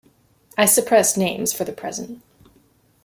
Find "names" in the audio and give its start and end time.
1.15-1.53